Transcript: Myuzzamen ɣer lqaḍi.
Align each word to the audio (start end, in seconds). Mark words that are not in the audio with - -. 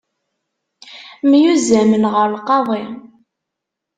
Myuzzamen 1.29 2.03
ɣer 2.13 2.27
lqaḍi. 2.35 2.83